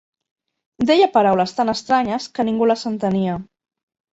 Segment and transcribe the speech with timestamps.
[0.91, 3.37] Deia paraules tant estranyes que ningú les entenia